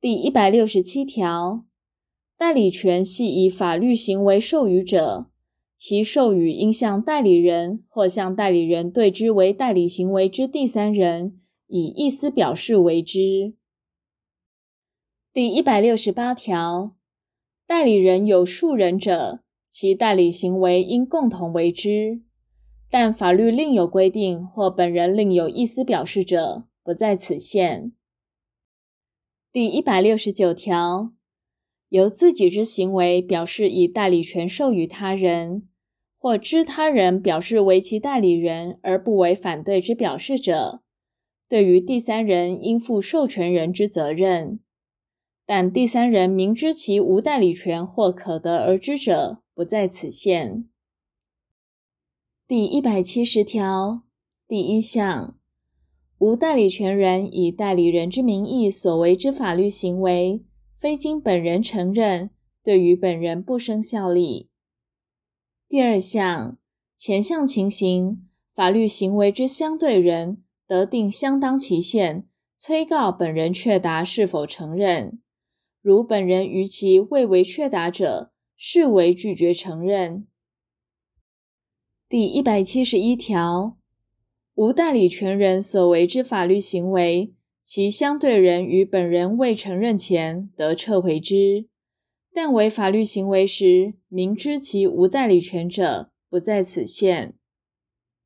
[0.00, 1.64] 第一百六十七条，
[2.36, 5.26] 代理权系以法律行为授予者，
[5.74, 13.54] 其授予应向代理人或向代理人对之为代理行为之第三人以意思表示为之。
[15.32, 16.94] 第一百六十八条，
[17.66, 22.22] 代理人有数人者，其代理行为应共同为之，
[22.88, 27.90] 但法律另有规定或本人另有意思表示者，不在此限。
[29.50, 31.14] 第一百六十九条，
[31.88, 35.66] 由自己之行为表示以代理权授予他人，
[36.18, 40.82] 或知他人表示为其代理人而不为反对之表示者，
[41.48, 44.60] 对于第三人应负授权人之责任。
[45.46, 50.68] 但第三人明知其无代理权或可得而知者，不在此限。
[52.46, 54.02] 第一百七十条
[54.46, 55.38] 第一项。
[56.18, 60.42] 无代理权人以代理人之名义所为之法律行为，
[60.76, 62.30] 非经本人承认，
[62.64, 64.50] 对于本人不生效力。
[65.68, 66.58] 第二项，
[66.96, 75.20] 前项情形，法律行为之相对人得定相当期限，催告本人确答是否承认。
[75.80, 80.26] 如本人于其未为确答者，视为拒绝承认。
[82.08, 83.77] 第一百七十一条。
[84.58, 91.68] 无代理权人所为之法律行为，其相对人于本人未承认前得撤回之，
[92.34, 97.36] 但为法律行为时明知其无代理权者，不在此限。